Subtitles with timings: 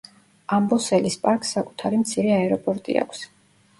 [0.55, 3.23] ამბოსელის პარკს საკუთარი მცირე აეროპორტი აქვს.